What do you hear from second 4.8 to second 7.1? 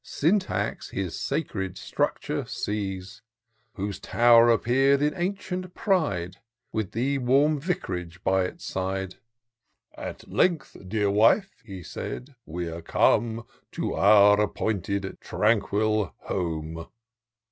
in ancient pride. With